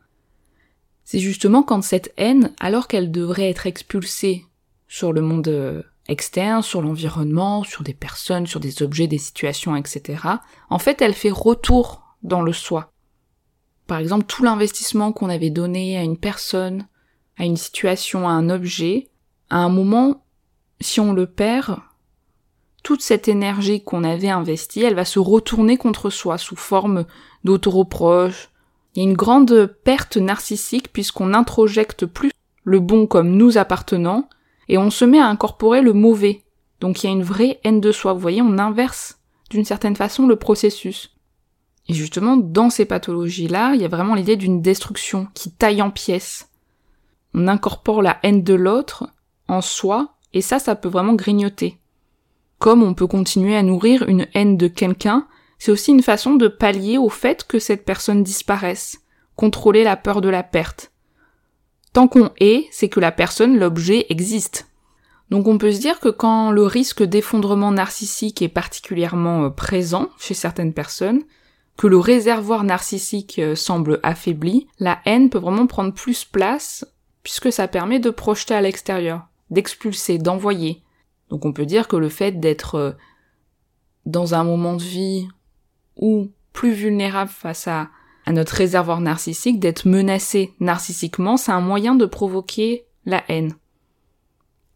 C'est 1.03 1.19
justement 1.19 1.63
quand 1.63 1.81
cette 1.81 2.13
haine, 2.17 2.53
alors 2.59 2.87
qu'elle 2.87 3.11
devrait 3.11 3.49
être 3.49 3.67
expulsée 3.67 4.45
sur 4.87 5.13
le 5.13 5.21
monde 5.21 5.47
euh, 5.47 5.81
externe, 6.07 6.61
sur 6.61 6.81
l'environnement, 6.81 7.63
sur 7.63 7.83
des 7.83 7.93
personnes, 7.93 8.47
sur 8.47 8.59
des 8.59 8.83
objets, 8.83 9.07
des 9.07 9.17
situations, 9.17 9.75
etc., 9.75 10.23
en 10.69 10.79
fait, 10.79 11.01
elle 11.01 11.13
fait 11.13 11.31
retour 11.31 12.17
dans 12.21 12.41
le 12.41 12.53
soi. 12.53 12.91
Par 13.87 13.99
exemple, 13.99 14.25
tout 14.25 14.43
l'investissement 14.43 15.11
qu'on 15.11 15.29
avait 15.29 15.49
donné 15.49 15.97
à 15.97 16.03
une 16.03 16.17
personne, 16.17 16.87
à 17.37 17.45
une 17.45 17.57
situation, 17.57 18.27
à 18.27 18.31
un 18.31 18.49
objet, 18.49 19.09
à 19.49 19.57
un 19.57 19.69
moment, 19.69 20.25
si 20.79 20.99
on 20.99 21.13
le 21.13 21.27
perd, 21.27 21.77
toute 22.83 23.01
cette 23.01 23.29
énergie 23.29 23.81
qu'on 23.81 24.03
avait 24.03 24.29
investie, 24.29 24.83
elle 24.83 24.95
va 24.95 25.05
se 25.05 25.19
retourner 25.19 25.77
contre 25.77 26.09
soi 26.09 26.37
sous 26.37 26.57
forme 26.57 27.05
d'autoreproche. 27.45 28.49
Il 28.93 29.03
y 29.03 29.05
a 29.05 29.09
une 29.09 29.17
grande 29.17 29.73
perte 29.83 30.17
narcissique 30.17 30.91
puisqu'on 30.91 31.33
introjecte 31.33 32.05
plus 32.05 32.31
le 32.65 32.79
bon 32.79 33.07
comme 33.07 33.31
nous 33.31 33.57
appartenant 33.57 34.29
et 34.67 34.77
on 34.77 34.91
se 34.91 35.05
met 35.05 35.19
à 35.19 35.27
incorporer 35.27 35.81
le 35.81 35.93
mauvais. 35.93 36.43
Donc 36.81 37.01
il 37.01 37.07
y 37.07 37.09
a 37.09 37.13
une 37.13 37.23
vraie 37.23 37.59
haine 37.63 37.81
de 37.81 37.91
soi. 37.91 38.13
Vous 38.13 38.19
voyez, 38.19 38.41
on 38.41 38.57
inverse 38.57 39.19
d'une 39.49 39.65
certaine 39.65 39.95
façon 39.95 40.27
le 40.27 40.35
processus. 40.35 41.15
Et 41.87 41.93
justement, 41.93 42.37
dans 42.37 42.69
ces 42.69 42.85
pathologies-là, 42.85 43.73
il 43.75 43.81
y 43.81 43.85
a 43.85 43.89
vraiment 43.89 44.15
l'idée 44.15 44.35
d'une 44.35 44.61
destruction 44.61 45.27
qui 45.33 45.51
taille 45.51 45.81
en 45.81 45.91
pièces. 45.91 46.49
On 47.33 47.47
incorpore 47.47 48.01
la 48.01 48.19
haine 48.23 48.43
de 48.43 48.53
l'autre 48.53 49.09
en 49.47 49.61
soi 49.61 50.15
et 50.33 50.41
ça, 50.41 50.59
ça 50.59 50.75
peut 50.75 50.89
vraiment 50.89 51.13
grignoter. 51.13 51.77
Comme 52.63 52.81
on 52.81 52.93
peut 52.93 53.07
continuer 53.07 53.57
à 53.57 53.61
nourrir 53.61 54.07
une 54.07 54.25
haine 54.33 54.55
de 54.55 54.69
quelqu'un, 54.69 55.27
c'est 55.59 55.69
aussi 55.69 55.91
une 55.91 56.01
façon 56.01 56.35
de 56.35 56.47
pallier 56.47 56.97
au 56.97 57.09
fait 57.09 57.43
que 57.43 57.59
cette 57.59 57.83
personne 57.83 58.23
disparaisse, 58.23 59.01
contrôler 59.35 59.83
la 59.83 59.97
peur 59.97 60.21
de 60.21 60.29
la 60.29 60.43
perte. 60.43 60.93
Tant 61.91 62.07
qu'on 62.07 62.31
est, 62.39 62.67
c'est 62.71 62.87
que 62.87 63.01
la 63.01 63.11
personne, 63.11 63.59
l'objet, 63.59 64.05
existe. 64.07 64.69
Donc 65.29 65.49
on 65.49 65.57
peut 65.57 65.73
se 65.73 65.81
dire 65.81 65.99
que 65.99 66.07
quand 66.07 66.51
le 66.51 66.63
risque 66.63 67.03
d'effondrement 67.03 67.73
narcissique 67.73 68.41
est 68.41 68.47
particulièrement 68.47 69.43
euh, 69.43 69.49
présent 69.49 70.07
chez 70.17 70.33
certaines 70.33 70.73
personnes, 70.73 71.23
que 71.75 71.87
le 71.87 71.97
réservoir 71.97 72.63
narcissique 72.63 73.39
euh, 73.39 73.55
semble 73.55 73.99
affaibli, 74.03 74.67
la 74.79 74.99
haine 75.03 75.29
peut 75.29 75.37
vraiment 75.37 75.67
prendre 75.67 75.93
plus 75.93 76.23
place 76.23 76.85
puisque 77.23 77.51
ça 77.51 77.67
permet 77.67 77.99
de 77.99 78.09
projeter 78.09 78.53
à 78.53 78.61
l'extérieur 78.61 79.27
d'expulser, 79.49 80.17
d'envoyer. 80.17 80.82
Donc 81.33 81.45
on 81.45 81.51
peut 81.51 81.65
dire 81.65 81.87
que 81.87 81.95
le 81.95 82.09
fait 82.09 82.39
d'être 82.39 82.75
euh, 82.75 82.91
dans 84.05 84.35
un 84.35 84.43
moment 84.43 84.75
de 84.75 84.83
vie 84.83 85.27
ou 85.97 86.29
plus 86.51 86.73
vulnérable 86.73 87.31
face 87.31 87.67
à, 87.67 87.89
à 88.27 88.31
notre 88.31 88.53
réservoir 88.53 89.01
narcissique, 89.01 89.59
d'être 89.59 89.87
menacé 89.87 90.53
narcissiquement, 90.59 91.35
c'est 91.35 91.51
un 91.51 91.59
moyen 91.59 91.95
de 91.95 92.05
provoquer 92.05 92.85
la 93.07 93.23
haine. 93.29 93.55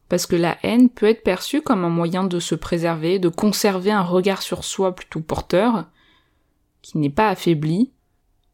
Parce 0.09 0.25
que 0.25 0.35
la 0.35 0.57
haine 0.63 0.89
peut 0.89 1.05
être 1.05 1.21
perçue 1.21 1.61
comme 1.61 1.85
un 1.85 1.89
moyen 1.89 2.23
de 2.23 2.39
se 2.39 2.55
préserver, 2.55 3.19
de 3.19 3.29
conserver 3.29 3.91
un 3.91 4.01
regard 4.01 4.41
sur 4.41 4.63
soi 4.63 4.95
plutôt 4.95 5.19
porteur, 5.19 5.85
qui 6.81 6.97
n'est 6.97 7.11
pas 7.11 7.29
affaibli. 7.29 7.91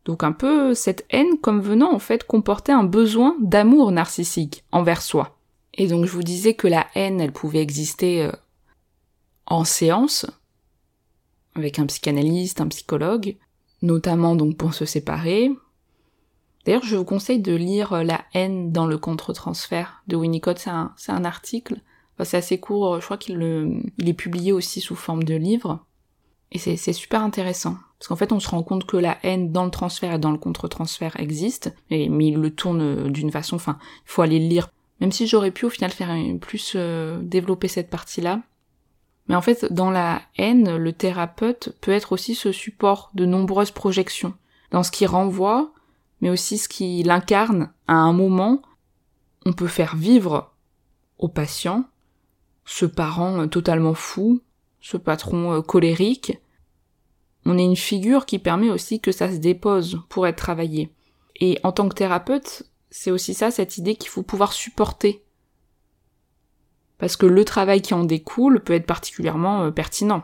Donc 0.03 0.25
un 0.25 0.33
peu 0.33 0.74
cette 0.74 1.05
haine 1.10 1.38
comme 1.41 1.62
venant 1.62 1.93
en 1.93 2.00
fait 2.00 2.25
comporter 2.25 2.74
un 2.74 2.83
besoin 2.83 3.38
d'amour 3.39 3.93
narcissique 3.93 4.65
envers 4.74 5.01
soi. 5.01 5.38
Et 5.75 5.88
donc 5.88 6.06
je 6.06 6.12
vous 6.12 6.24
disais 6.24 6.53
que 6.53 6.68
la 6.68 6.88
haine, 6.96 7.20
elle 7.20 7.32
pouvait 7.32 7.62
exister 7.62 8.24
euh, 8.24 8.32
en 9.46 9.63
séance, 9.63 10.25
avec 11.56 11.80
un 11.80 11.86
psychanalyste, 11.86 12.62
un 12.62 12.68
psychologue, 12.68 13.36
notamment 13.82 14.36
donc 14.36 14.58
pour 14.58 14.74
se 14.74 14.86
séparer. 14.86 15.51
D'ailleurs, 16.65 16.86
je 16.86 16.96
vous 16.96 17.03
conseille 17.03 17.39
de 17.39 17.53
lire 17.53 17.94
euh, 17.94 18.03
La 18.03 18.24
haine 18.34 18.72
dans 18.72 18.88
le 18.88 18.98
contre-transfert 18.98 20.03
de 20.08 20.15
Winnicott, 20.15 20.60
c'est 20.60 20.70
un, 20.70 21.25
article. 21.25 21.82
c'est 22.24 22.38
assez 22.38 22.60
court, 22.60 23.00
je 23.01 23.06
crois 23.06 23.18
qu'il 23.18 23.84
il 23.98 24.10
est 24.10 24.13
publié 24.13 24.51
aussi 24.51 24.80
sous 24.80 24.96
forme 24.96 25.24
de 25.24 25.36
livre. 25.36 25.84
Et 26.53 26.60
c'est, 26.60 26.94
super 26.94 27.24
intéressant. 27.24 27.77
Parce 27.98 28.08
qu'en 28.08 28.15
fait, 28.15 28.32
on 28.32 28.39
se 28.39 28.48
rend 28.48 28.62
compte 28.62 28.86
que 28.86 28.96
la 28.96 29.18
haine 29.24 29.51
dans 29.51 29.65
le 29.65 29.72
transfert 29.72 30.13
et 30.13 30.20
dans 30.20 30.32
le 30.32 30.38
contre-transfert 30.38 31.20
existe, 31.20 31.74
mais 31.89 32.06
il 32.06 32.36
le 32.36 32.51
tourne 32.51 32.82
euh, 32.82 33.10
d'une 33.10 33.32
façon, 33.32 33.56
enfin, 33.56 33.77
il 34.06 34.12
faut 34.12 34.22
aller 34.22 34.39
le 34.39 34.48
lire 34.48 34.70
même 35.00 35.12
si 35.12 35.28
j'aurais 35.28 35.52
pu 35.52 35.66
au 35.66 35.70
final 35.70 35.92
faire 35.92 36.16
plus 36.40 36.74
euh, 36.76 37.20
développer 37.22 37.68
cette 37.68 37.90
partie-là. 37.90 38.42
Mais 39.28 39.36
en 39.36 39.42
fait, 39.42 39.72
dans 39.72 39.92
la 39.92 40.22
haine, 40.38 40.76
le 40.76 40.94
thérapeute 40.94 41.76
peut 41.82 41.92
être 41.92 42.12
aussi 42.12 42.36
ce 42.36 42.52
support 42.52 43.12
de 43.14 43.26
nombreuses 43.26 43.72
projections, 43.72 44.34
dans 44.72 44.84
ce 44.84 44.92
qui 44.92 45.06
renvoie, 45.06 45.72
mais 46.22 46.30
aussi 46.30 46.58
ce 46.58 46.68
qui 46.68 47.04
l'incarne 47.04 47.72
à 47.88 47.96
un 47.96 48.14
moment. 48.14 48.62
On 49.46 49.54
peut 49.54 49.68
faire 49.68 49.96
vivre 49.96 50.54
au 51.18 51.28
patient 51.28 51.86
ce 52.66 52.86
parent 52.86 53.48
totalement 53.48 53.94
fou, 53.94 54.42
ce 54.80 54.98
patron 54.98 55.54
euh, 55.54 55.62
colérique. 55.62 56.40
On 57.46 57.58
est 57.58 57.66
une 57.66 57.76
figure 57.76 58.26
qui 58.26 58.40
permet 58.40 58.70
aussi 58.70 59.00
que 59.00 59.12
ça 59.12 59.30
se 59.30 59.38
dépose 59.38 60.02
pour 60.10 60.28
être 60.28 60.38
travaillé. 60.38 60.94
Et 61.40 61.60
en 61.64 61.72
tant 61.72 61.90
que 61.90 61.96
thérapeute, 61.96 62.64
c'est 62.96 63.10
aussi 63.10 63.34
ça, 63.34 63.50
cette 63.50 63.80
idée 63.80 63.96
qu'il 63.96 64.12
faut 64.12 64.22
pouvoir 64.22 64.54
supporter. 64.54 65.24
Parce 67.00 67.18
que 67.18 67.26
le 67.26 67.44
travail 67.44 67.82
qui 67.82 67.96
en 67.96 68.04
découle 68.04 68.64
peut 68.64 68.74
être 68.74 68.86
particulièrement 68.86 69.64
euh, 69.64 69.72
pertinent. 69.72 70.22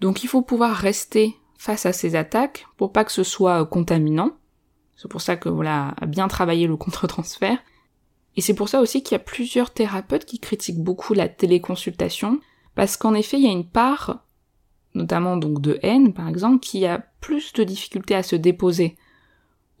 Donc 0.00 0.24
il 0.24 0.26
faut 0.26 0.40
pouvoir 0.40 0.74
rester 0.74 1.36
face 1.58 1.84
à 1.84 1.92
ces 1.92 2.16
attaques 2.16 2.66
pour 2.78 2.92
pas 2.92 3.04
que 3.04 3.12
ce 3.12 3.24
soit 3.24 3.60
euh, 3.60 3.64
contaminant. 3.66 4.30
C'est 4.96 5.10
pour 5.10 5.20
ça 5.20 5.36
que 5.36 5.50
voilà, 5.50 5.94
bien 6.06 6.28
travailler 6.28 6.66
le 6.66 6.76
contre-transfert. 6.78 7.58
Et 8.36 8.40
c'est 8.40 8.54
pour 8.54 8.70
ça 8.70 8.80
aussi 8.80 9.02
qu'il 9.02 9.12
y 9.12 9.20
a 9.20 9.24
plusieurs 9.24 9.70
thérapeutes 9.70 10.24
qui 10.24 10.38
critiquent 10.38 10.82
beaucoup 10.82 11.12
la 11.12 11.28
téléconsultation, 11.28 12.40
parce 12.74 12.96
qu'en 12.96 13.12
effet, 13.12 13.36
il 13.36 13.44
y 13.44 13.48
a 13.48 13.52
une 13.52 13.68
part, 13.68 14.24
notamment 14.94 15.36
donc 15.36 15.60
de 15.60 15.78
haine 15.82 16.14
par 16.14 16.26
exemple, 16.26 16.60
qui 16.60 16.86
a 16.86 17.00
plus 17.20 17.52
de 17.52 17.64
difficultés 17.64 18.14
à 18.14 18.22
se 18.22 18.34
déposer 18.34 18.96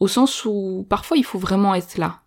au 0.00 0.08
sens 0.08 0.44
où 0.44 0.86
parfois 0.88 1.16
il 1.16 1.24
faut 1.24 1.38
vraiment 1.38 1.74
être 1.74 1.98
là, 1.98 2.20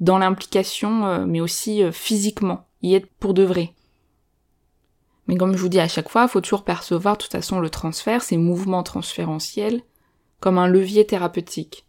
dans 0.00 0.18
l'implication, 0.18 1.06
euh, 1.06 1.26
mais 1.26 1.40
aussi 1.40 1.82
euh, 1.82 1.92
physiquement, 1.92 2.66
y 2.82 2.94
être 2.94 3.08
pour 3.18 3.34
de 3.34 3.42
vrai. 3.42 3.74
Mais 5.26 5.36
comme 5.36 5.54
je 5.54 5.60
vous 5.60 5.68
dis 5.68 5.80
à 5.80 5.88
chaque 5.88 6.08
fois, 6.08 6.22
il 6.22 6.28
faut 6.28 6.40
toujours 6.40 6.64
percevoir 6.64 7.16
de 7.16 7.22
toute 7.22 7.32
façon 7.32 7.60
le 7.60 7.70
transfert, 7.70 8.22
ces 8.22 8.36
mouvements 8.38 8.82
transférentiels, 8.82 9.82
comme 10.40 10.58
un 10.58 10.68
levier 10.68 11.06
thérapeutique. 11.06 11.86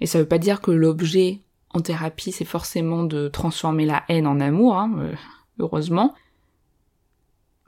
Et 0.00 0.06
ça 0.06 0.18
veut 0.18 0.28
pas 0.28 0.38
dire 0.38 0.60
que 0.60 0.70
l'objet 0.70 1.42
en 1.70 1.80
thérapie, 1.80 2.32
c'est 2.32 2.44
forcément 2.44 3.02
de 3.02 3.28
transformer 3.28 3.86
la 3.86 4.04
haine 4.08 4.26
en 4.26 4.40
amour, 4.40 4.76
hein, 4.76 4.92
euh, 4.98 5.14
heureusement, 5.58 6.14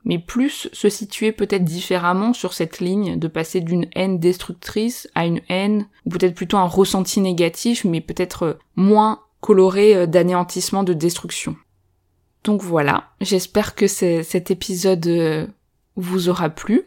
mais 0.08 0.18
plus 0.18 0.68
se 0.72 0.88
situer 0.88 1.32
peut-être 1.32 1.64
différemment 1.64 2.32
sur 2.32 2.54
cette 2.54 2.80
ligne, 2.80 3.18
de 3.18 3.28
passer 3.28 3.60
d'une 3.60 3.86
haine 3.94 4.18
destructrice 4.18 5.08
à 5.14 5.26
une 5.26 5.42
haine, 5.50 5.86
ou 6.06 6.10
peut-être 6.10 6.34
plutôt 6.34 6.56
un 6.56 6.66
ressenti 6.66 7.20
négatif, 7.20 7.84
mais 7.84 8.00
peut-être 8.00 8.58
moins 8.74 9.20
coloré 9.40 9.94
euh, 9.94 10.06
d'anéantissement, 10.06 10.82
de 10.82 10.94
destruction. 10.94 11.56
Donc 12.42 12.62
voilà, 12.62 13.10
j'espère 13.20 13.74
que 13.74 13.86
cet 13.86 14.50
épisode 14.50 15.06
euh, 15.06 15.46
vous 15.96 16.30
aura 16.30 16.48
plu 16.48 16.82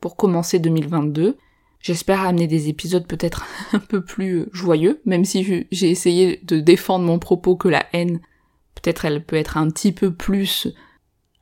pour 0.00 0.16
commencer 0.16 0.58
2022. 0.58 1.36
J'espère 1.80 2.22
amener 2.22 2.46
des 2.46 2.68
épisodes 2.68 3.06
peut-être 3.06 3.44
un 3.74 3.78
peu 3.78 4.02
plus 4.02 4.40
euh, 4.40 4.50
joyeux, 4.52 5.02
même 5.04 5.26
si 5.26 5.66
j'ai 5.70 5.90
essayé 5.90 6.40
de 6.44 6.60
défendre 6.60 7.04
mon 7.04 7.18
propos 7.18 7.56
que 7.56 7.68
la 7.68 7.84
haine, 7.92 8.20
peut-être 8.74 9.04
elle 9.04 9.22
peut 9.22 9.36
être 9.36 9.58
un 9.58 9.68
petit 9.68 9.92
peu 9.92 10.14
plus 10.14 10.68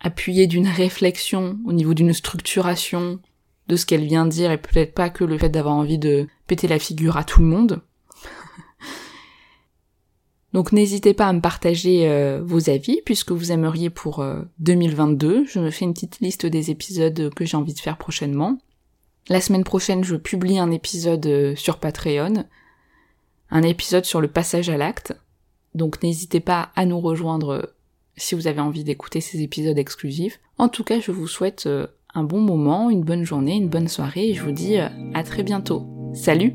appuyée 0.01 0.47
d'une 0.47 0.69
réflexion 0.69 1.59
au 1.67 1.73
niveau 1.73 1.95
d'une 1.95 2.13
structuration 2.13 3.21
de 3.69 3.77
ce 3.77 3.87
qu'elle 3.87 4.05
vient 4.05 4.27
dire 4.27 4.51
et 4.51 4.59
peut-être 4.59 4.95
pas 4.95 5.11
que 5.11 5.25
le 5.25 5.39
fait 5.39 5.49
d'avoir 5.49 5.75
envie 5.75 5.99
de 5.99 6.27
péter 6.47 6.67
la 6.67 6.79
figure 6.79 7.17
à 7.17 7.25
tout 7.25 7.41
le 7.41 7.47
monde. 7.47 7.83
Donc 10.53 10.73
n'hésitez 10.73 11.15
pas 11.15 11.29
à 11.29 11.33
me 11.33 11.41
partager 11.41 12.09
euh, 12.09 12.41
vos 12.43 12.69
avis 12.69 13.01
puisque 13.05 13.31
vous 13.31 13.53
aimeriez 13.53 13.91
pour 13.91 14.25
2022. 14.59 15.29
Euh, 15.29 15.45
je 15.47 15.61
me 15.61 15.71
fais 15.71 15.85
une 15.85 15.95
petite 15.95 16.21
liste 16.21 16.47
des 16.47 16.71
épisodes 16.71 17.33
que 17.35 17.45
j'ai 17.45 17.57
envie 17.57 17.75
de 17.75 17.79
faire 17.79 17.99
prochainement. 17.99 18.59
La 19.29 19.41
semaine 19.41 19.65
prochaine, 19.65 20.03
je 20.03 20.17
publie 20.17 20.59
un 20.59 20.73
épisode 20.73 21.27
euh, 21.27 21.55
sur 21.55 21.79
Patreon, 21.79 22.45
un 23.51 23.63
épisode 23.63 24.05
sur 24.05 24.21
le 24.21 24.29
passage 24.29 24.69
à 24.69 24.77
l'acte. 24.77 25.15
Donc 25.75 26.03
n'hésitez 26.03 26.41
pas 26.41 26.71
à 26.75 26.85
nous 26.85 26.99
rejoindre 26.99 27.73
si 28.21 28.35
vous 28.35 28.47
avez 28.47 28.61
envie 28.61 28.85
d'écouter 28.85 29.21
ces 29.21 29.43
épisodes 29.43 29.79
exclusifs. 29.79 30.41
En 30.59 30.69
tout 30.69 30.85
cas, 30.85 31.01
je 31.01 31.11
vous 31.11 31.27
souhaite 31.27 31.69
un 32.15 32.23
bon 32.25 32.41
moment, 32.41 32.91
une 32.91 33.03
bonne 33.03 33.25
journée, 33.25 33.57
une 33.57 33.69
bonne 33.69 33.89
soirée 33.89 34.31
et 34.31 34.35
je 34.35 34.43
vous 34.43 34.53
dis 34.53 34.77
à 34.79 35.23
très 35.23 35.43
bientôt. 35.43 35.87
Salut 36.15 36.55